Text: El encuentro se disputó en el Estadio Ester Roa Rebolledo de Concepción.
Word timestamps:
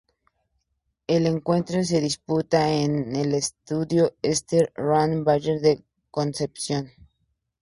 El 1.05 1.27
encuentro 1.27 1.83
se 1.83 2.01
disputó 2.01 2.57
en 2.57 3.15
el 3.15 3.35
Estadio 3.35 4.15
Ester 4.23 4.71
Roa 4.75 5.05
Rebolledo 5.05 5.59
de 5.59 5.83
Concepción. 6.09 6.89